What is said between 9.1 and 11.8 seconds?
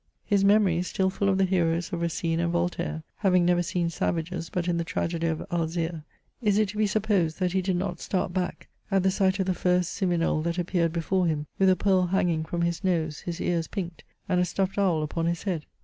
sight of the first Siminole that appeared before him, with a